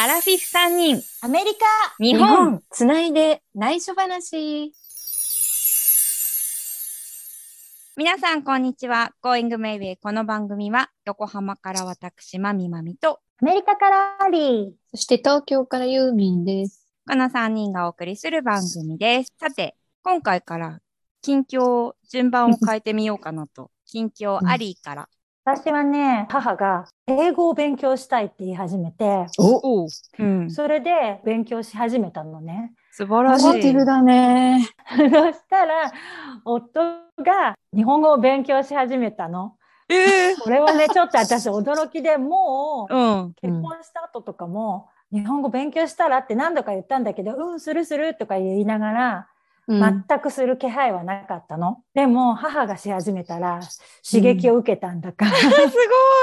[0.00, 1.66] アラフィフ3人、アメリカ
[1.98, 2.62] 日本。
[2.70, 4.72] つないで内緒話。
[7.96, 9.10] 皆さん、こんにちは。
[9.20, 9.96] Going Mayway。
[10.00, 14.70] この番組は、横浜から私、まみまみと、アメリカからアリー。
[14.92, 16.86] そして東京からユーミンです。
[17.04, 19.32] この3人がお送りする番組です。
[19.36, 19.74] さて、
[20.04, 20.78] 今回から、
[21.22, 23.72] 近況、順番を変えてみようかなと。
[23.84, 25.08] 近況、アリーから。
[25.48, 29.24] 私はね、母が英語を勉強したいって言い始めて、
[30.18, 30.50] うん。
[30.50, 32.74] それで勉強し始めたのね。
[32.92, 33.46] 素晴らしい。
[33.46, 34.68] ポジティブだね。
[34.90, 35.90] そしたら、
[36.44, 36.80] 夫
[37.24, 39.54] が日本語を勉強し始めたの。
[39.88, 43.32] えこれはね、ちょっと私驚きでもう、ー、うん。
[43.40, 49.37] 結婚した後とかも、日本語勉強したらって何度か言ったんだけど、うん、するするとか言いながら、うん
[49.68, 51.82] 全くする気配はなかったの。
[51.94, 53.60] でも、母がし始めたら、
[54.08, 55.46] 刺激を受けたんだから、 す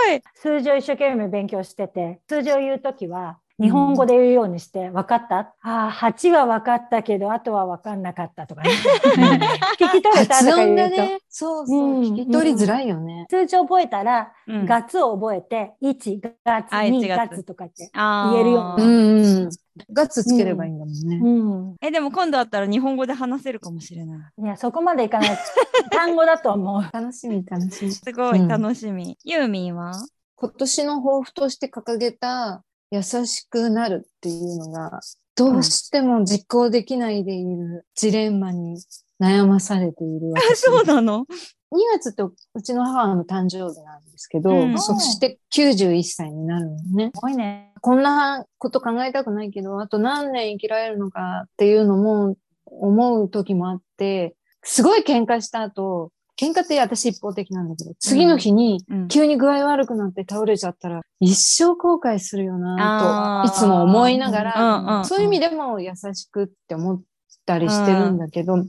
[0.08, 0.21] ごい。
[0.34, 8.70] 数字を一生懸命勉強してて、数字を言うときは、日本語で言うようにして、分かった、ああ、8は分かったけど、あとは分かんなかったとかね。
[9.79, 13.27] 聞き取れた発とか音言うと、がね、そうそう、うん聞き取りづらいよね。
[13.29, 17.89] 数字を覚えたら、うんガツを覚えて、1、ガツ、あ2、1ガ月ツとかって。
[17.93, 19.49] 言えるよううにんうん。
[19.91, 21.19] ガッツつければいいんだもんね。
[21.21, 21.29] う
[21.71, 21.75] ん。
[21.81, 24.41] え、でも今度会ったら日本語で話せるかもしれない。
[24.41, 25.29] いや、そこまでいかない。
[25.91, 26.84] 単語だと思う。
[26.91, 27.91] 楽しみ楽しみ。
[27.91, 29.17] すごいうん楽しみ。
[29.23, 29.93] ユーミンは？
[30.37, 32.63] 今年の抱負として掲げた
[32.96, 34.99] 優しくなるっていうのが、
[35.35, 38.82] どうしても実行できないでいるジレンマに
[39.21, 40.62] 悩まされているあ、私。
[40.63, 41.26] そうなの
[41.71, 47.12] ？2月ってうちの母の誕生日なんですけど、うんそして91歳になるのね。
[47.13, 47.74] すごいね。
[47.82, 59.07] こんなこと考えたくないけど、あと何年生きられるのかっていうのも思う時もあって、すごい喧嘩した後、喧嘩って私一方的なんだけど、次の日にうん。
[59.07, 63.49] 急に具合悪くなって倒れちゃったら、一生後悔するよあなー。
[63.49, 67.01] と、いつも思いながら、うんそういう意味でも優しくって思っ
[67.45, 68.66] たりしてるんだけど、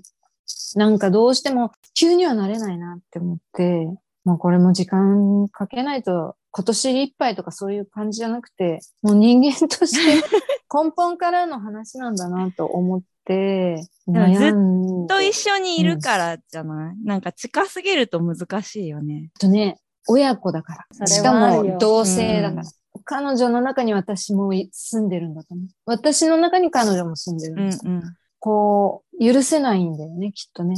[0.76, 3.88] なんかどうしても急にはなれないなって思って、
[4.24, 10.22] もうこれも時間かけないと今年いっぱいとかそういう感じじゃなくて、もう人間として
[10.72, 19.30] 根本からの話なんだなと思って、ずっと一緒にいるからじゃない、なんか近すぎると難しいよね。
[19.40, 19.78] とね、
[20.08, 21.06] 親子だから。
[21.06, 22.62] しかも同性だから。
[22.62, 22.68] うん
[23.04, 25.66] 彼女の中に私も住んでるんだと思う。
[25.84, 28.02] 私の中に彼女も住んでるうんんだと思う。
[28.02, 28.16] うん。
[28.40, 30.76] こう、許せないんだよね、きっとね。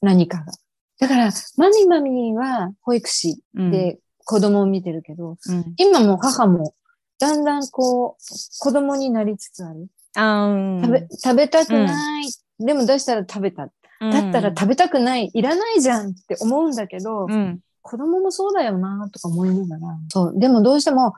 [0.00, 0.52] 何かが。
[1.00, 6.74] だから、マミマミは保育士うん、で子供を見てるけど、うん、今も母も
[7.18, 9.88] だんだんこう、子供になりつつある。
[10.16, 12.26] 食べ、食べたくない。
[12.58, 13.68] でも出したら食べた。
[14.00, 15.30] だったら食べたくない。
[15.32, 17.60] いらないじゃんって思うんだけど、うん。
[17.82, 19.98] 子供もそうだよなとか思いながら。
[20.08, 20.38] そう。
[20.38, 21.14] でもどうしても、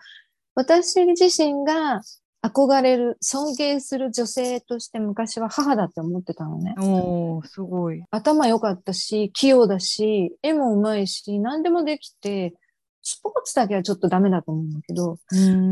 [0.54, 2.03] 私自身が
[2.42, 6.75] 憧れる、尊敬する女性として昔は母だって思ってたのね。
[6.78, 8.03] おー、すごい。
[8.10, 12.54] 頭良かったし、器用だし、絵も上手いし、何でもできて、
[13.03, 15.19] スポーツだけはちょっとダメだと思うんだけど、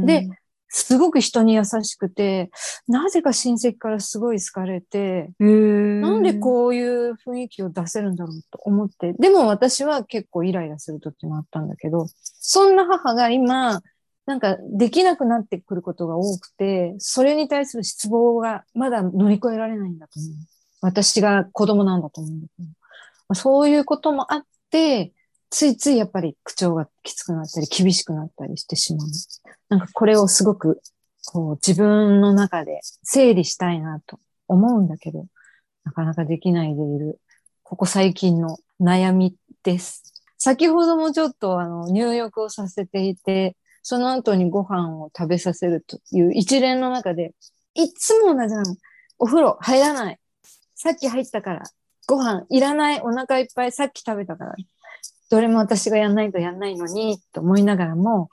[0.07, 0.29] で、
[0.79, 2.51] すごく人に優しくて、
[2.87, 5.47] なぜか親戚からすごい好かれて、な
[6.11, 9.15] んでこういう雰囲気を出せるんだろうと思って。
[9.15, 12.09] でも私は結構イライラする時もあったんだけど、
[12.41, 13.81] そんな母が今、
[14.27, 20.33] なんかできなくなってくることが多くて、それに対する失望がまだ乗り越えられないんだと思う。
[20.83, 22.69] 私が子供なんだと思うんだけど。
[22.69, 22.73] ま
[23.31, 25.15] あそういうこともあって、
[25.49, 29.09] ついついやっぱり口調がきつくなったり厳しくなったりしてしまう。
[29.69, 30.81] なんかこれをすごく
[31.27, 35.27] こう自分の中で整理したいなと思うんだけど、
[35.85, 37.21] なかなかできないでいる、
[37.63, 40.15] ここ最近の悩みです。
[40.39, 47.35] 先ほどもちょっとあの入浴をさせていて、その後にご飯を食べさせるという一連の中で、
[47.75, 48.77] いつも同じなの。
[49.19, 50.19] お風呂入らない。
[50.75, 51.63] さっき入ったから。
[52.07, 53.01] ご飯いらない。
[53.01, 53.73] お腹いっぱい。
[53.73, 54.55] さっき食べたから。
[55.31, 58.29] どれも私がやんないとやんないのに、と思いながらも、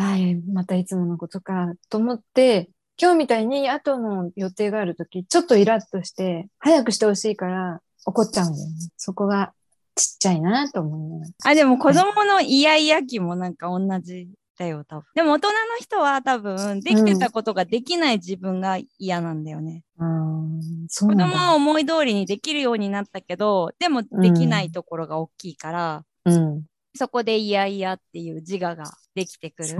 [0.00, 0.16] ああ、
[0.52, 2.70] またいつものことか、と思って、
[3.00, 8.74] 今日みたいに後の予定があるとき、ちょっとイラッとして、早くしてほしいから怒っちゃうんだよね。
[8.96, 9.52] そこが
[9.96, 11.50] ちっちゃいなと思いながら。
[11.50, 15.04] あ、でも子供のイヤイヤ期もなんか同じだよ、多分。
[15.16, 19.82] でも大人の人は多分、できてたことができない自分が嫌なんだよね。
[19.98, 21.18] うーん、そう子。
[21.18, 26.64] 供は思い通りにできるようになったけど、でもできないところが大きいから、うん。
[26.98, 28.84] そこでイヤイヤっていう自我が
[29.14, 29.78] できてくる。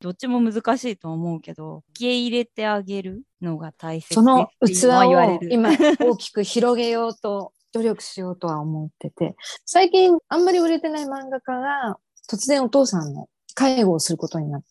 [0.00, 5.48] どっちも難しいと思うけど、受け入れてあげるのが大切その器は言われる。
[5.48, 9.34] を今 大きく広げようと努力しようとは思ってて、
[9.64, 11.98] 最近あんまり売れてない漫画家が
[12.30, 14.66] 突然お父さんの介護をすることになって、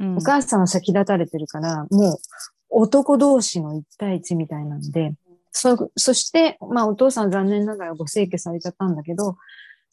[0.00, 0.16] うん。
[0.16, 2.18] お母さんは先立たれてるから、もう
[2.70, 5.12] 男同士の一対一みたいなんで、
[5.50, 9.36] そ、そして、まあお父さんは残念ながらご整形されちゃったんだけど、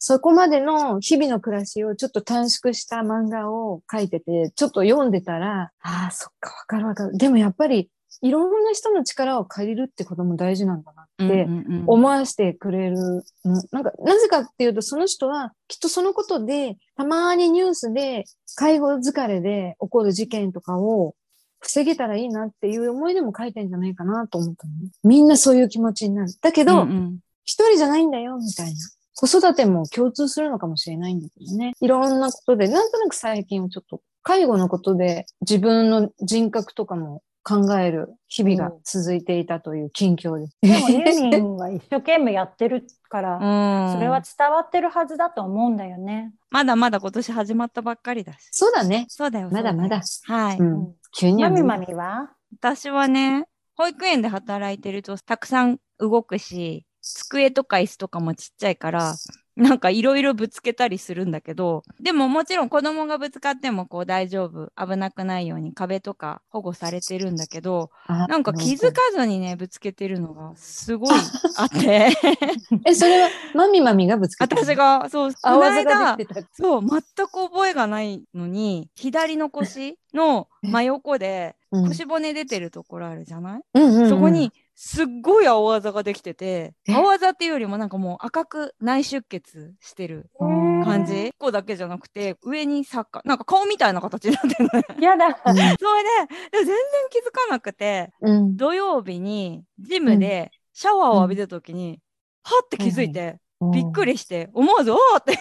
[0.02, 7.18] そこまでの日々の暮らしをちょっと短縮した漫画を書いてて、ちょっと読んでたら、ああ、そっか、わかるわかる。
[7.18, 7.90] でもやっぱり、
[8.22, 11.46] いろんな人の力を借りるってことも大事なんだなって、
[11.86, 12.96] 思わせてくれる
[13.44, 13.62] の。
[13.72, 18.24] なんか、なぜかっていうと、その人は、きっとそのことで、たまにニュースで、
[18.56, 21.14] 介護疲れで起こる事件とかを
[21.60, 24.90] 防げたらいいなっていう思いでも書いてんじゃないかなと思ったのね。
[25.04, 26.32] みんなそういう気持ちになる。
[26.40, 27.18] だけど、うんうん
[27.50, 28.72] 一人じゃないんだよ、みたいな。
[29.20, 31.72] 子育ても共通するのかもしれないんだけどね。
[31.80, 40.56] いろんなことで、なんとなく最近はちょっと、介護のことで自分の人格とかも考える日々が続いていたという近況です。
[40.60, 46.32] でもユーミンは一生懸命やってるから、うんそれは伝わってるはずだと思うんだよね。
[46.50, 48.48] まだまだ今年始まったばっかりだし。
[48.50, 49.06] そうだね。
[49.08, 49.48] そうだよ。
[49.50, 50.02] まだまだ。
[50.24, 50.58] はい。
[50.58, 50.94] うん。
[51.16, 52.30] 急にマミマミは？
[52.52, 59.14] 私はね、保育園で働いてるとたくさん動くし、机とか椅子とかもちっちゃいから、
[59.56, 71.10] なんかいろいろぶつけたりするんだけど、でももちろん子供がぶつかってもこう大丈夫、危なくないように壁とか保護されてるんだけど、あなんか気づかずにね、ぶつけてるのがすごい
[71.58, 72.10] あって、
[72.86, 74.62] え、それは、マミマミがぶつけたの？
[74.62, 76.16] 私、が、そう、この間。
[76.52, 81.88] そう、全く覚えがないのに、左の腰の真横でうん。
[81.88, 84.08] 腰骨出てるところあるじゃない、うんうんうん。
[84.08, 86.94] そこに、すっごい青あざができてて、え？
[86.94, 94.86] 青あざっていうよりもなんかもう赤く内出血してるうん感じ？1個だけじゃなくて、上にサッカー、なんか顔みたいな形になってるのね。
[95.04, 95.36] やだ。
[95.44, 96.76] それで、でも全然
[97.10, 98.56] 気づかなくて、うん。
[98.56, 102.00] 土曜日にジムでシャワーを浴びた時に、
[102.42, 103.36] はって気づいて、
[103.74, 105.38] びっくりして、思わず、おーって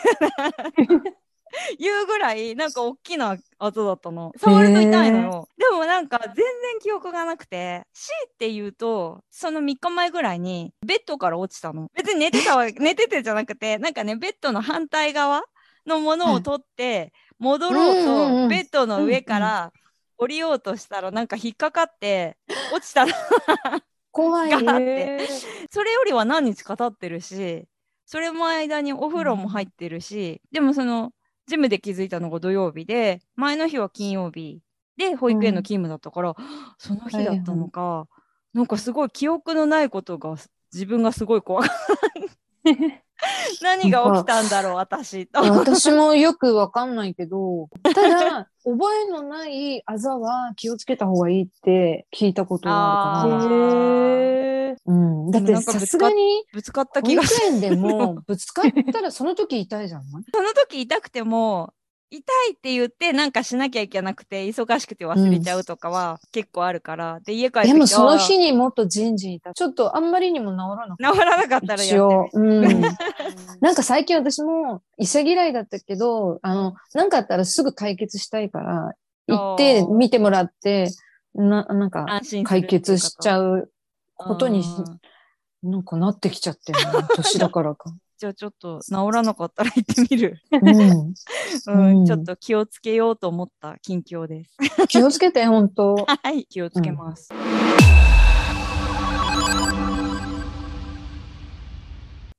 [1.80, 4.31] 言うぐらい、なんか大きなあざだったの。
[4.38, 5.50] 触ると痛いのよ。
[5.57, 6.46] でもなんか全然
[6.81, 11.90] 記憶がなくて、強いて言うと、その3日前ぐらいにベッドから落ちたの。
[11.94, 15.44] 別に寝てたわ、 寝ててじゃなくて、なんかね、ベッドの反対側
[15.86, 19.72] のものを取って、戻ろううんうんうと、んベッドの上から
[20.18, 22.38] 降りようとしたら、なんか引っかかって、
[22.74, 23.13] 落ちたの。
[24.12, 24.50] 怖い。
[24.50, 27.66] ガーってへーそれよりは何日か経ってるし、
[28.06, 31.12] それも間にお風呂も入ってるし、でもその、
[31.50, 34.62] ジムで気づいたのが土曜日で、前の日は金曜日
[34.98, 36.36] で保育園の勤務だったから、
[36.80, 38.07] その日だったのか、
[38.54, 40.36] なんかすごい記憶のないことが
[40.74, 42.28] 自分がすごい怖かった。
[43.61, 45.27] 何が起きたんだろう、私。
[45.27, 53.44] と私もよくわかんないけど、ただ、覚えのないあざは気をつけた方がいいって聞いたことがあるから。
[53.44, 55.31] へーうん。
[55.31, 57.47] だってさすがにぶつかった保気がする。
[57.47, 60.03] 育園でも ぶつかったらその時痛いじゃん。
[60.33, 61.73] その時痛くても、
[62.11, 62.17] 痛
[62.50, 69.53] いって言ってなんかしなきゃいけなくて忙しくて忘れちゃうとかは結構あるから、で家帰ってでもそのあ日にもっとジンジン痛い。
[69.53, 71.13] ちょっとあんまりにも治らなかった。
[71.13, 72.38] 治らなかったらやって。
[72.38, 72.81] みうん。
[73.61, 78.94] なんか最近私も医者嫌いだったけど、あの、なんかあったらすぐ解決したいから、
[79.27, 80.89] 行って見てもらって、
[81.35, 83.71] な、なんか解決しちゃうう
[84.15, 84.63] ことに
[85.63, 87.94] なんかなってきちゃってるな年だからか。
[88.19, 90.42] じゃあちょっと治らなかったら行ってみる。
[90.51, 91.13] うん。
[91.68, 94.57] うん、うんちょっと気をつけようと思った近況です。
[94.89, 97.30] 気をつけて、本当 はい、気をつけます。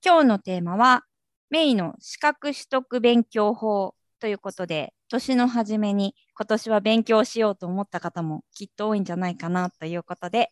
[0.05, 1.05] 今日のテーマは、
[1.49, 10.51] メイの資格取得勉強法ということで、年の初めに今年は勉強しようと思った方もきっと多いんじゃないかなということで、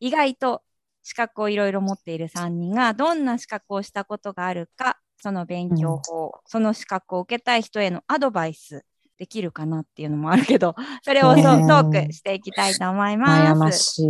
[0.00, 0.62] 意外と
[1.02, 8.84] 資格をいろいろ持っている3人がどんな資格をしたことがあるか、その勉強法、その資格を受けたい人へのアドバイス
[9.18, 14.02] できるかなっていうのもあるけど、 それをトねークしていきたいと思い悩まます。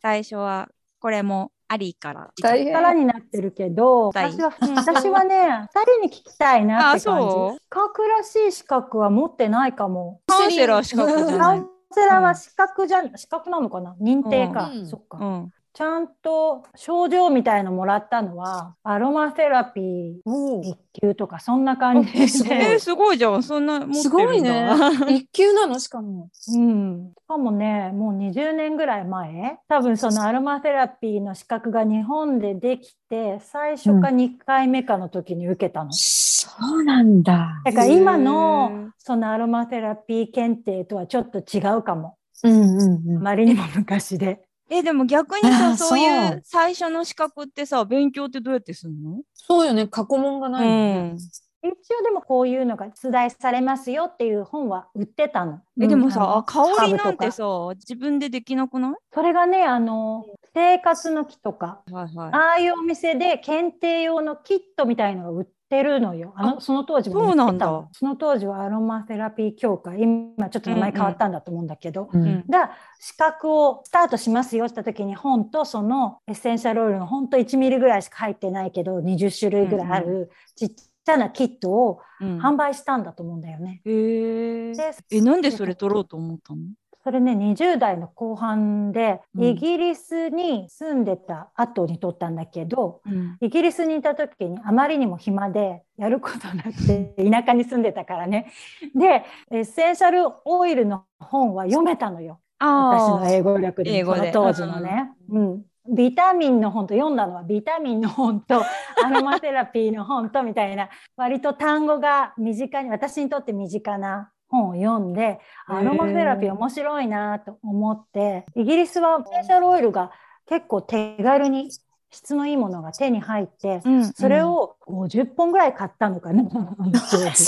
[0.00, 2.30] 最初はこれもありから。
[2.36, 7.28] 力になってるけど、はい私は、私はね、二人に聞きたいなってあ感じ。
[7.56, 10.20] 資格らしい資格は持ってないかも。
[10.26, 11.68] カウンセラー資格じゃないカウン。
[11.92, 13.96] セラーは資格じゃ、資格なのかな？
[14.00, 14.70] 認定か。
[14.72, 15.18] うんそっか。
[15.18, 15.52] うん。
[15.76, 22.24] ちゃんと症状みたいのもらったのは、アロマセラピー一級とか、そんな感じで。
[22.24, 23.42] あすごいえー、すごいじゃん。
[23.42, 24.00] そんな持ってるんだ。
[24.02, 24.70] すごいね。
[25.14, 25.78] 一級なの？
[25.78, 26.30] しかも。
[26.54, 27.12] うん。
[27.14, 35.92] しかもね、もう20年ぐらい前、多分そのアロマセラピーの資格が日本でできて、最初か2回目かの時に受けたの。
[35.92, 37.60] そうなんだ。
[37.66, 42.16] だから今のそのアロマセラピー検定とはちょっと違うかも。
[42.44, 43.20] うんうんうんあ。
[43.20, 44.45] まりにも昔で。
[44.68, 49.20] え、でも逆にあさ、ーそういそうう最初の資格ってさ、勉強ってどうやってするの？
[49.34, 49.86] そうよね。
[49.86, 51.14] 過去問がないね。
[51.16, 55.60] い一応でもこういうのが出題されますよっていう本は売ってたの。
[55.80, 57.44] え、でもさ、うん香りなんてさ、
[57.74, 58.92] 自分でできなくない？
[59.12, 60.24] それがね、あの、
[60.56, 62.32] 生活の木とか、はいはい。
[62.32, 66.32] ああいうお店で検定用のキットみたいのが売ってるのよ。
[66.34, 83.82] あのその当時もそうなんだその当時はアロマセラピー協会、今ちょっと名前変わったんだと思うんだけど、うんうんが資格をスタートしますよした時に本とそのエッセンシャルオイルの本当1ミリぐらいしか入ってないけど20種類ぐらいあるちっちゃなキットをうん販売したんだと思うんだよね。
[83.84, 84.72] へえ。
[84.72, 86.60] でえ、なんでそれ取ろうと思ったの？
[87.06, 89.44] それね20代の後半でうん。
[89.44, 93.36] イギリスに住んでた後に撮ったんだけど、うん。
[93.40, 98.50] イギリスにいた時にあまりにも暇でやることなくて田舎に住んでたからね。
[98.92, 102.40] でエッセンシャルオイルの本は読めたのよ。
[102.58, 104.32] 私あの英語力で英語で。
[104.32, 105.62] その当時のね、うん。
[105.88, 108.64] ビタミンの本と読んだのはビタミンの本と
[109.04, 120.10] アロマセラピーの本とみたいな割と単語が身近に私にとって身近な本を読んでアロマセラピー面白いなと思ってイギリスはエッセンシャルオイルが
[120.48, 121.70] 結構手軽に
[122.16, 124.12] 質のいいものが手に入ってうん。
[124.12, 126.42] それを50本ぐらい買ったのかな。
[126.96, 127.34] すごい。
[127.34, 127.44] す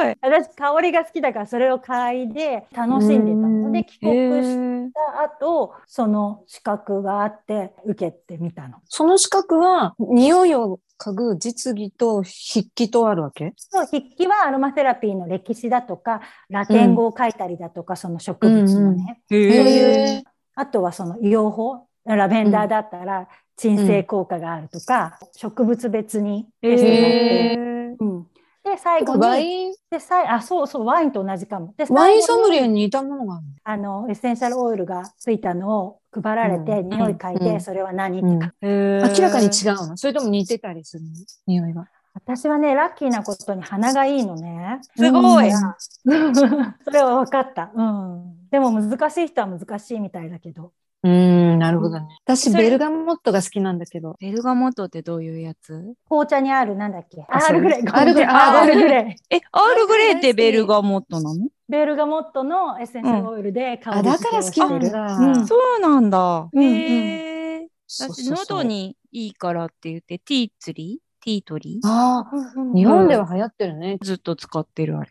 [0.00, 0.16] ごい。
[0.22, 8.78] 私香りが好きだからそれを嗅いで楽しんでたので帰国しへた後その資格があって受けてみたの。
[8.88, 13.52] その資格は、匂いを嗅ぐ実技と筆記とあるわけ？
[13.56, 20.22] そう筆記はアロマセラピーの歴史だとかラテン語を書いたりだとか、その植物のね、へへえ。
[20.24, 28.26] ーあとはその養蜂ラベンダーだったら鎮静効果があるとか、植物別にテストがあって、へうん
[28.66, 31.72] で最後ワにイン、でさいあそうそうワインと同じかも。
[31.76, 38.18] でワインソムリエに似たものがあるあのエッセンシャルオイルがついたのを配られて、うん匂い嗅いで、うんそれは何？
[38.18, 39.00] っての、書く、え。
[39.16, 39.96] 明らかに違うの？
[39.96, 41.10] それとも似てたりするの？
[41.46, 41.86] 匂いが。
[42.14, 44.80] 私はねラッキーなことに鼻がいいのね。
[44.96, 45.52] すごい。
[46.04, 47.70] それは分かった。
[47.72, 48.48] うん。
[48.50, 50.72] でも難しい人は難しいみたいだけど。
[51.02, 52.06] うーん、なるほどね。
[52.24, 54.16] 私、ベルガモットが好きなんだけど。
[54.18, 55.94] ベルガモットってどういうやつ？
[56.08, 57.22] 紅茶にあるなんだっけ？
[57.28, 57.82] アあールグレイ。
[57.88, 59.36] アールグレイアールグレイ。
[59.36, 61.48] え、アールグレイってベルガモットなの？
[61.68, 64.80] ベルガモットのエッセンシャルオイルで香あ、だから好きなん。
[64.80, 65.16] だ。
[65.16, 66.48] うんそうなんだ。
[66.52, 67.68] うんうんへえ。
[67.88, 73.98] 私、そうそうそう喉にいいからって言って、ティーツリーティートリーああ、うんうん日本では流行ってるね。
[74.02, 75.10] ずっと使ってるあれ。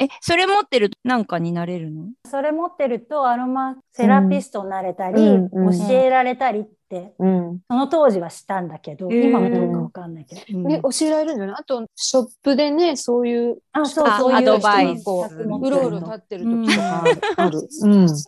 [0.00, 2.08] え、それ持ってるとなんかになれるの？
[2.26, 7.60] それ持ってるとアロマセラピストになれたり、うんうん教えられたりって、うん。
[7.68, 10.58] その当時はしたんだけど、今はどうかわかんないけど。
[10.58, 17.04] うんで、教えられるんじゃないあと、ショップでね、そういう、あ、そうあそういうアドバイス人の資格持ってるのうろうろ立ってる時とか
[17.36, 17.68] ある。
[17.82, 18.08] うん。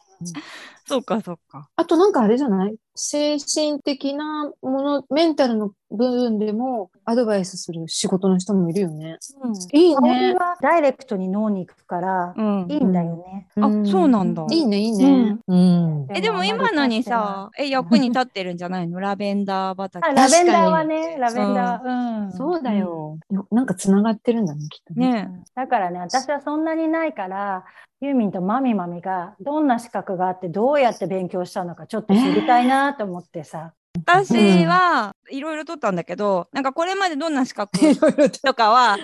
[0.85, 1.69] そうか、そうか。
[1.77, 2.75] あとなんかあれじゃない？
[2.95, 9.19] 精神的なもの、メンタルの部分でもアドバイスする仕事の人もいるよね。
[9.43, 10.35] うんいい香りね。
[10.35, 13.49] はダイレクトに脳に行くからうんいいんだよね。
[13.57, 15.39] あそうなんだいいね、いいね。
[15.47, 16.07] うん。
[16.11, 19.01] え、でも今のにさ、え、役に立ってるんじゃないの？
[19.01, 20.07] ラベンダー畑。
[20.07, 22.33] あラベンダーは確ね、ラベンダー、うん。
[22.33, 23.19] そうだよ。
[23.31, 25.13] よなんか繋がってるんだね、きっとね。
[25.13, 27.65] ねだからね、私はそんなにないから、
[28.03, 33.73] ユーミンとマミマミがどんな資格があってどうやって勉強したのかちょっと知りたいなと思ってさ。
[34.07, 38.31] 私はいろいろ取ったんだけど、なんかこれまでどんな資格 と。
[38.31, 39.03] とかは考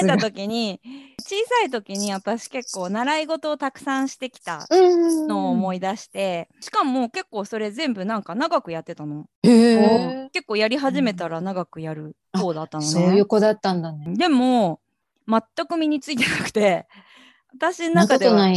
[0.00, 0.80] えたさ時に
[1.18, 4.76] 小さい時に私結構習い事をたくさんしてきたう
[5.24, 9.26] んのを思い出して、しかも結構それ全部なんか長くやってたの。
[9.42, 12.88] 結構やり始めたら長くやる方だったのね。
[12.90, 14.14] そういう子だったんだね。
[14.16, 14.80] でも
[15.26, 16.86] 全く身についてなくて
[17.54, 18.48] 私の中では。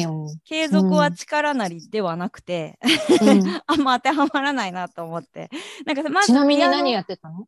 [0.46, 2.80] 継続は力なりではなくて、
[3.22, 3.44] うん。
[3.68, 5.50] あんま当てはまらないなと思って。
[5.86, 7.48] なんかまずちなみに何やってたの？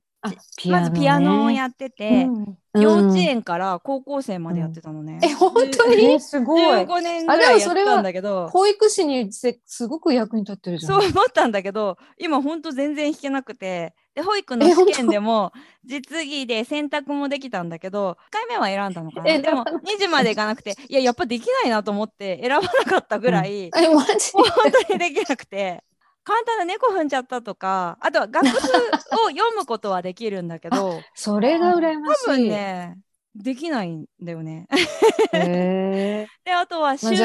[0.68, 1.56] まずピアノをね。
[1.56, 2.82] やってて、うん。
[2.82, 5.20] 幼稚園から高校生までやってたのね。
[5.24, 6.14] え、本当でに？
[6.14, 6.62] えすごい。
[6.62, 8.50] 15年ぐらいやったんだけど。
[8.50, 11.02] 保育士にせすごく役に立ってるじゃん。
[11.02, 15.51] そう思ったんだけど今ほんと全然弾けなくてで保育の試験でも
[15.84, 19.29] 実技で選択もできたんだけど1回目は選んだのかな。
[19.29, 24.31] えでもでも2時までいかなくて いややっぱできないなと思って選ばなかったぐらい、え、マジ？
[24.31, 24.45] 本
[24.88, 25.84] 当にできなくて
[26.24, 32.25] 簡単な猫踏んじゃったとかあとは楽譜を読むことはできるんだけど それが羨ましい。
[32.25, 32.98] 多分ね
[33.36, 34.65] できないんだよね。
[35.34, 37.15] であとは習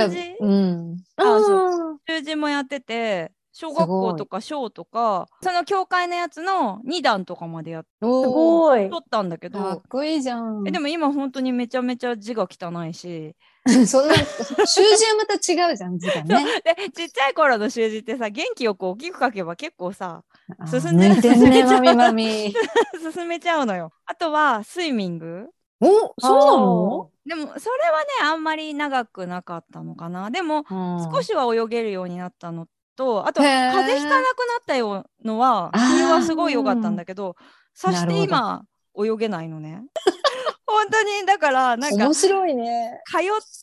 [1.16, 1.99] まあうん。
[2.09, 3.30] 習字もやってて
[3.61, 8.88] 小学校とか小とかその教会のやつの2段とかまでやっすごい。
[8.88, 10.67] 取ったんだけかっどこいいじゃん。
[10.67, 13.37] えでも今本当にめちゃめちゃ字が汚いし。
[13.87, 16.62] そんな、習字はまた違うじゃん、字がね。
[16.64, 20.23] でちっちゃい頃の習字ってさ元気よく大きく書けば結構さ
[20.59, 21.71] あ進んでる進めちゃう。
[21.73, 22.55] まみまみ。
[23.12, 23.93] 進めちゃうのよ。
[24.07, 25.50] あとはスイミング。
[25.83, 25.87] お、
[26.19, 27.11] そうなの？
[27.26, 30.31] でもそれはねあんまり長くなかったのかな。
[30.31, 30.64] でも
[31.12, 32.67] 少少しは泳げるようになったの
[33.00, 35.90] とあと風邪ひかなくなったよのはあー。
[35.92, 37.35] それはすごい良かったんだけど
[37.73, 38.62] そして今
[38.95, 39.83] 泳げないのね。
[40.66, 43.00] 本当にだからなんか面白いね。
[43.07, 43.21] 通っ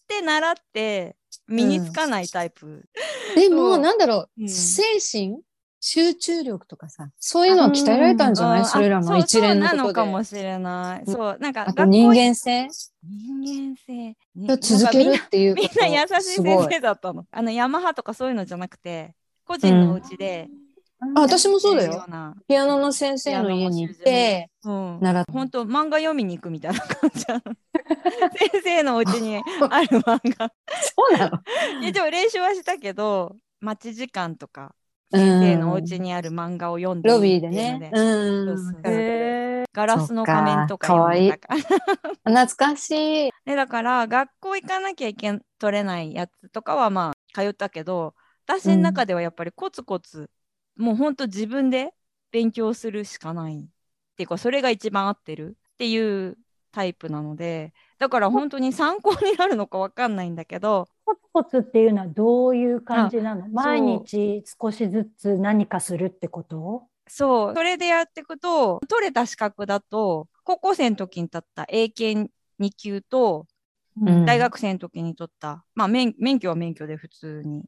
[0.07, 1.15] て習って
[1.47, 2.83] 身につかないタイプ、
[3.35, 3.77] でも、そう。
[3.77, 4.49] なんだろう、うん。
[4.49, 5.39] 精神
[5.79, 8.65] 集中力とかさ、そういうのは鍛えられたんじゃない、うん。
[8.65, 10.11] それらあの一連のそうそうなのかことで。
[10.11, 11.13] もしれない、うん。
[11.13, 12.67] そうなんかあと人間性。
[13.03, 15.79] 人間性、続けるっていうみんこと。
[15.79, 17.25] なみんな優しい先生だったの。
[17.31, 19.13] あのヤマハとかそういうのじゃなくて
[19.47, 20.47] 個人のうちで、
[21.15, 22.05] あ私もそうだよ。
[22.47, 27.41] ピアノの先生の家に行って、うん、習っ本当漫画読みに行くみたいな感じなの。
[28.51, 30.51] 先生のお家にある漫画。
[30.81, 31.39] そうなの？
[31.87, 34.73] 一応練習はしたけど待ち時間とか
[35.11, 35.19] うん。
[35.19, 37.91] 先生のお家にある漫画を読んでロビーでね。
[37.93, 38.55] うん。
[39.71, 41.55] ガラスの仮面とかか読んでたか
[42.25, 42.43] ら。
[42.45, 43.31] 懐かしい。
[43.45, 48.15] でだから学校行かなきゃいけん取れないやつとかはまあ通ったけど
[48.47, 50.29] 私の中ではやっぱりコツコツ、
[50.77, 51.93] もうほんと自分で
[52.31, 53.59] 勉強するしかない。
[53.59, 53.65] っ
[54.15, 55.57] ていうかそれが一番合ってる。
[55.73, 56.37] っていう
[56.71, 63.47] タイプなのでだから本当に参考になるのかわかんないんだけどコツコツっていうのはどういう感じなの？
[63.49, 66.83] 毎日少しずつ何かするってこと？
[67.07, 67.53] そう。
[67.55, 73.45] それでやっていくと取れた資格だと高校生の時に取った英検2級と
[73.99, 74.25] うん。
[74.25, 77.65] 大学生の時に取った、まあ免免許は免許で普通に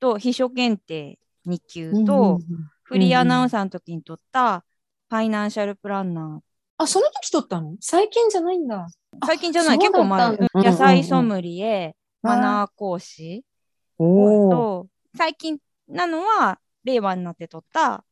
[0.00, 2.40] と秘書検定2級と、
[2.82, 4.64] フリーアナウンサーの時に取った
[5.08, 6.40] ファイナンシャルプランナー。
[6.78, 7.76] あ、その時取ったの？
[7.80, 8.88] 最近じゃないんだ。
[9.26, 9.78] 最近じゃない。
[9.78, 13.44] 結構前、野菜ソムリエ、マーナー講師。
[13.98, 18.02] と最近なのは令和になって取った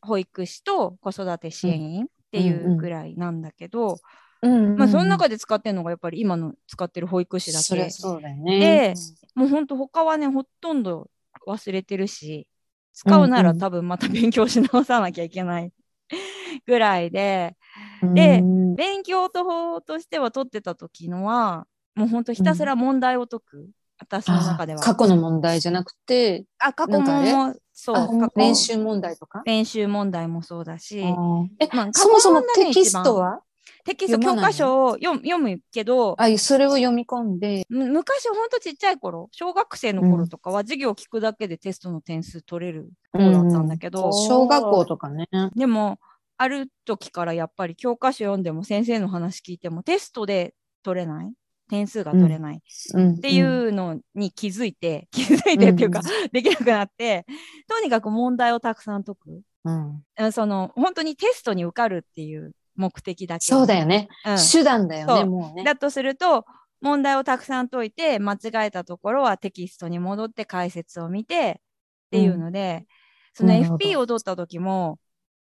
[0.00, 3.96] 保育士と子育て支援員っていうぐらいなんだけど、
[4.42, 7.90] うんまあその中で使ってるのがやっぱり今の使ってる保育士だけ。
[7.90, 8.60] そそうだよね。
[8.60, 8.94] で
[9.34, 11.08] もうほんと他はねほとんど
[11.46, 12.46] 忘れてるし
[12.92, 13.46] 使うなうん。
[13.46, 15.72] うんら多分また勉強し直さなきゃいけない
[16.66, 17.56] ぐらいで
[18.02, 18.14] うん。
[18.14, 23.68] でうん勉強と法としては取ってた時のはもうほんとひたすら問題を解く、
[24.00, 24.80] 私の中では。
[24.80, 29.42] あ過去の問題じゃなくて、あ過去もそう練習問題とか？
[29.44, 31.00] 練習問題もそうだし。
[31.00, 33.42] え、まあそもそもテキストは？
[33.84, 44.12] テキスト教科書を読む読むけどあ、それを読み込んで、む昔ほんとちっちゃい頃小学生の頃とかは授業聞くだけでテストの点数取れる方だったんだけど、うん。
[44.12, 45.28] 小学校とかね。
[45.54, 45.98] でも
[46.38, 51.32] ある時からやっぱり教科書読んでも先生の話聞いてもテストで取れない？
[51.68, 52.56] 点数が取れない。
[52.56, 57.24] っっていうのに気づいて、気づいてっていうか、できなくなって
[57.68, 59.42] とにかく問題をたくさん解く。
[59.64, 60.04] うん。
[60.18, 64.08] うんその本当にテストに受かるっていう目的だけそうだよね。
[64.26, 65.64] うん手段だよね、そうもうね。
[65.64, 66.44] だとすると
[66.80, 72.86] 問題をたくさん解いて間違えたところはテキストに戻って解説を見てっていうので、
[73.34, 74.98] そのなるほど FP を取った時も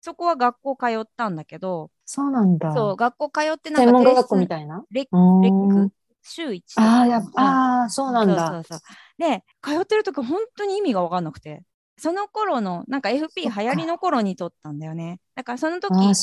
[0.00, 2.72] そこは学校通ったんだけど、そうなんだ。
[2.74, 4.84] そう学校通ってなん専門学校み出たいな？
[4.90, 5.90] レック
[6.22, 8.50] 週一ああ、やっうんぱ、ああ、そうなんだ。
[8.50, 8.80] そうそうそう
[9.18, 11.62] で通ってる時本当に意味が分かんなくて
[11.98, 15.20] その頃のなんか FP 流行りの頃に取ったんだよね。
[15.34, 16.14] だからその時って。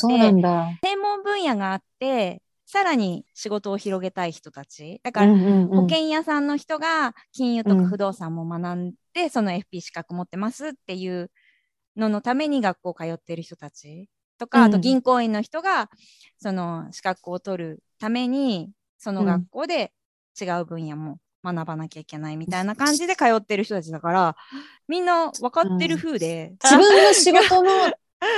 [0.83, 4.99] 専門分野があってさらに仕事を広げたい人たち。
[5.03, 5.67] だからうんうんうん。
[5.69, 7.77] 保険屋さんの人が金融とうん。
[7.83, 11.31] か不動産も学んで、その FP 資格持ってますっていう
[11.97, 14.07] ののために学校通ってる人たち。
[14.37, 14.63] とか、うん。
[14.65, 15.89] あと銀行員の人が
[16.37, 19.91] その資格を取るためにその学校で
[20.39, 24.35] 違う分野も学ばなきゃいけないみたいな感じで通ってる人たちだから
[24.87, 27.69] みんな分かってる風で、自分の仕事の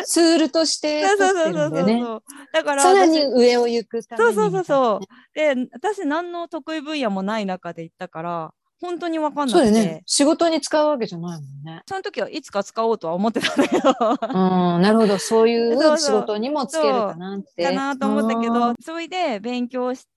[0.06, 2.02] ツールとしてそう取ってそうそうそうるんだよね。
[2.04, 4.34] そうだからさら私に上を行くために。
[4.36, 5.08] そうそうそうそう。
[5.34, 10.04] で、私何の得意分野もない中で行ったから、本当に分かんなくて、そうね。
[10.06, 11.82] 仕事に使うわけじゃないもんね。
[11.88, 15.18] その時はいつか使おうとは思ってたんだけど、うん、なるほど。
[15.18, 17.64] そういそうそうう仕事にもつけるかなって。
[17.64, 20.12] かなと思ったけうどん、それで勉強して、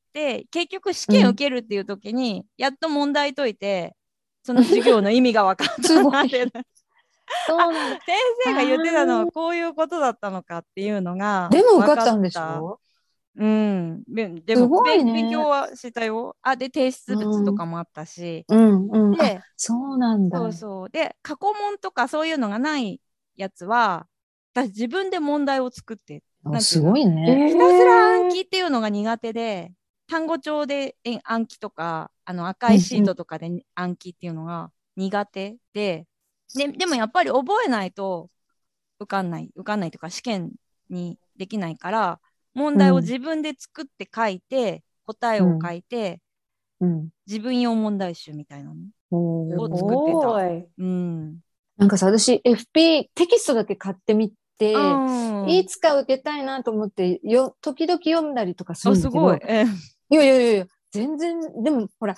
[0.50, 3.96] 結局試験受けるっていう時に、やっと問題解いて、
[4.42, 6.46] その授業の意味が分かったなって。
[8.06, 12.80] 先生が言ってたのはこういうことだったのかっていうのがでも受かったん分でしょ？
[13.36, 14.04] うん。
[14.04, 16.36] でもね勉勉強はしたよ。
[16.42, 18.44] あ、で、提出物とかもあったし。
[18.48, 19.20] うんうん。
[19.20, 20.38] あで、そうなんだ。
[20.38, 20.90] そうそう。
[20.90, 23.00] で、過去問とかそういうのがない
[23.36, 24.06] やつは、
[24.52, 26.22] 私自分で問題を作って、
[26.60, 27.48] すごいね。
[27.50, 29.72] ひたすら暗記っていうのが苦手で、
[30.14, 36.06] 単語帳でえ暗記とか、あの赤いシートとかで暗記っていうのが苦手で、
[36.54, 38.30] ででもやっぱり覚えないと
[39.00, 40.52] 受かんない、受かんないというか試験
[40.88, 42.20] にできないから、
[42.54, 46.20] 問題を自分で作って書いて、答えを書いて、
[46.80, 47.08] うん。
[47.26, 48.76] 自分用問題集みたいなの。
[49.10, 51.38] を作ってたうん。
[51.76, 59.10] なんかさ、私 FP テキストだけ買ってみて、うんいつか受けたいなと思って、よ、時々読んだりとかするあ、んだけど。
[59.10, 59.40] すごい。
[59.42, 59.66] えいや
[60.10, 62.14] いやいやいや、全然、でもほら、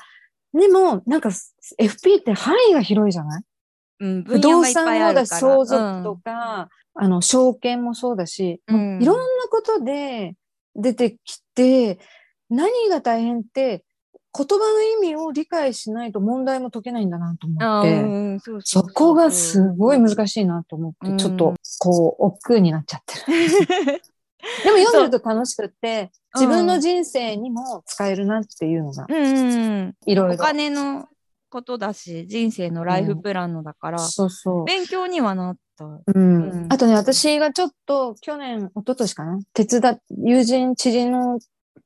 [0.52, 1.30] でも、なんか
[1.78, 3.42] FP って範囲が広いじゃない？
[4.00, 5.28] うん、不動産もだし。
[5.30, 9.02] 相続とか、あの、証券もそうだし、うん。
[9.02, 10.34] いろんなことで
[10.74, 11.98] 出てきて、
[12.50, 13.84] 何が大変って、
[14.38, 23.14] 言葉の意味を理解しないと問題も解けないんだなと思あって、うんそうそそうこがすごい難しいなと思って、うんちょっと、こう、億劫になっちゃって
[23.92, 24.02] る。
[24.64, 29.94] でも読んでると楽しくって、自分の人生にも使えるなっていうのが、うんうんうん。
[30.06, 30.44] おいろいろ。
[30.44, 31.08] 金の
[31.50, 34.64] ことだし、人生のライフプランのだから、そうそう。
[34.64, 35.84] 勉強にはなった。
[35.84, 41.38] うんうんあとね、私がちょっと去年、一昨年かな、手伝っ、友人、知人の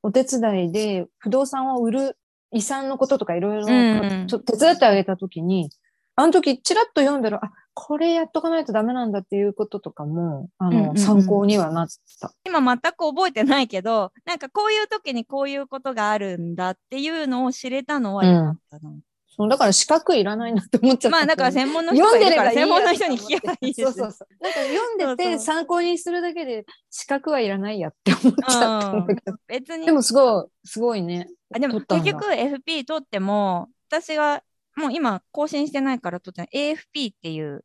[0.02, 2.16] お手伝いで不動産を売る
[2.52, 5.70] 遺産のこととかいろいろ手伝ってあげたときに、
[6.16, 11.88] あの時ちらっと読んだら、あ、これやっとかないとダメなんだっていうこととかも、あの、うんうんうん参考にはなっ
[12.20, 12.32] た。
[12.44, 18.92] 今全く覚えてないけど、なんかこういう時にこういうことがあるんだっていうのを知れたのは良かったな。
[19.40, 21.16] そうだから資格いらないなって思っちゃった。
[21.16, 23.82] まあだから専門の人がいるから専門の人に聞けばいいです。
[23.82, 24.44] そうそうそう。
[24.44, 29.36] なんか読んでて参考にするだけで資格はいらないやって思っちゃったんだけど。
[29.46, 31.28] 別にでもすごい、すごいね。
[31.54, 34.42] あでも結局 FP 取っても、私が
[34.80, 37.64] もう今更新してないから取ってない AFP っていう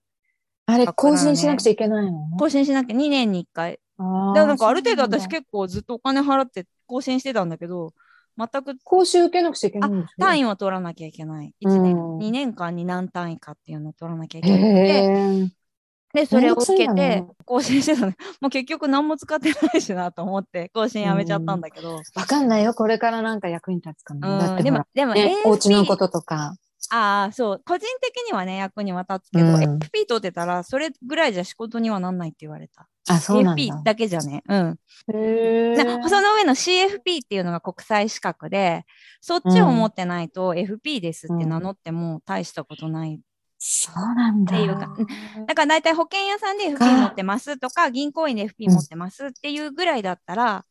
[0.67, 2.28] あれ、更新しなくちゃいけないの？
[2.39, 3.80] 更新しなきゃ2年に1回。
[3.97, 7.93] あなんかある程度私結構ずっとお金払って更新してたんだけど、
[8.38, 11.54] 全く講習受けなくちゃいけないんで単位は取らなきゃいけない。
[11.63, 14.69] 1年、うん2年間に何単位かっていうのを取らなきゃいけへなくて、
[16.15, 16.21] え。
[16.21, 18.13] で、それを受けてね更新してたの。
[18.41, 21.95] もう結局何も使ってないしなと思って更新やめちゃったんだけど。
[21.95, 22.73] わかんないよ。
[22.73, 24.19] これからなんか役に立つかも。
[24.21, 26.56] うんでもでも、ね、お家のこととか。
[26.91, 27.61] ああ、そう。
[27.65, 32.87] 個人的にはね、役には立つけど、うん FP 取ってたら、それぐらいじゃ仕事にはなんないって言われた。
[33.07, 33.63] あ、そうなんだ。
[33.63, 34.43] AFP だけじゃね。
[34.47, 34.79] うん。
[35.13, 35.75] へ
[36.07, 38.85] その上の CFP っていうのが国際資格で、
[39.21, 43.19] そっちを持ってないと FP ですって名乗っても大したことない。
[43.57, 44.55] そうなんだ。
[44.55, 44.95] っていうか
[45.47, 50.65] だから大体保険屋さんで FP 持ってますとか、銀行員で FP 持ってますっていうぐらいだったら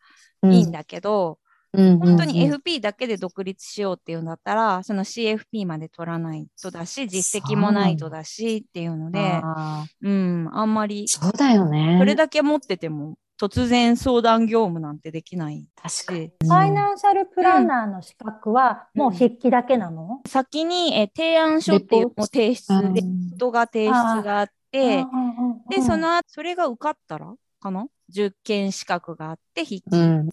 [0.44, 1.43] いいんだけど、うん、
[1.74, 9.40] 本当にうん FP だけで独立しようっていうんだったら、その CFP まで取らないとだし、実績もないとだしっていうので、
[10.02, 11.96] うん、あんまり、そうだよね。
[11.98, 16.26] それだけ持ってても、突然相談業務なんてできない確かに。
[16.26, 16.32] し、。
[16.44, 22.94] ファイナンシャルプランナーの資格はもう筆記だけなの、先にえ提案書っていうのを提出、うん。
[22.94, 23.90] レポートが提出
[24.22, 25.04] があって、
[25.68, 27.86] で、その後、それが受かったらかな？
[28.08, 29.84] 受験資格があって、筆記。
[29.90, 30.28] うん。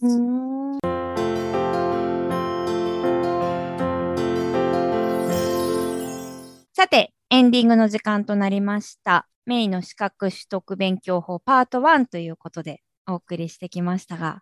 [6.74, 9.28] さて、エンディングの時間となりました。
[9.44, 14.40] メイの資格取得勉強法パート1ということでお送りしてきましたが、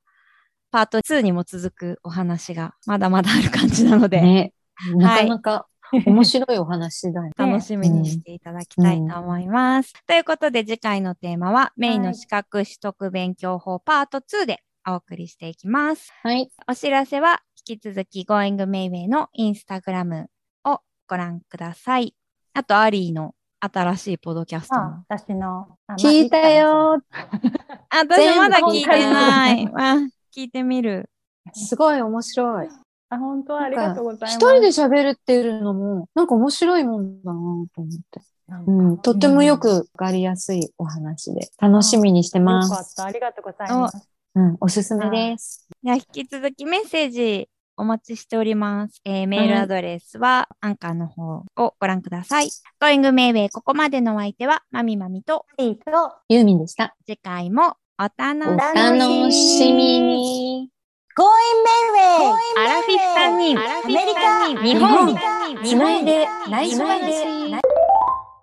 [0.71, 4.53] パート2にも続くお話がまだまだある感じなので、ね。
[4.95, 5.67] なかなか
[6.07, 7.33] 面白いお話だよね。
[7.37, 9.93] 楽しみにしていただきたいと思います。
[10.07, 16.13] ということで次回のテーマは、メイの資格取得勉強法パート2でお送りしていきます。
[16.23, 16.49] はい。
[16.69, 20.31] お知らせは引き続き Going Mayway のインスタグラム
[20.65, 22.15] をご覧ください。
[22.53, 25.69] あと、アリーの新しいポッドキャスト私の。
[25.87, 26.95] あ聞いたよ。
[27.91, 29.69] あ、私まだ聞いてな全い。
[29.77, 29.97] あ
[30.35, 31.09] 聞いてみる。
[31.53, 32.69] すごい面白い。
[33.11, 34.35] あ、本当ありがとうございます。
[34.37, 37.41] 一人で喋るっていうのも、なんか面白いもんだな
[37.75, 38.21] と思って。
[38.67, 38.99] うん。
[38.99, 42.97] とってもよくわかりやすいお話で、楽しみにしてまよかっす。
[42.97, 43.05] た。
[43.05, 44.09] ありがとうございます。
[44.35, 44.57] うん。
[44.61, 45.69] おすすめです。
[45.83, 47.49] では、引き続きメッセージ
[47.81, 49.01] お待ちしております。
[49.07, 52.51] えーメールアドレスは、アンカーの方をご覧ください。
[52.79, 56.95] Going Mayway ここまでのお相手は、まみまみと、いいと、ユーミンでした。
[57.07, 60.71] 次回もお楽しおみ楽しみに。
[61.17, 61.25] Going
[61.97, 62.61] Mayway!
[62.61, 67.80] アラフィフ3人、アメリカ日本、つないで内緒話。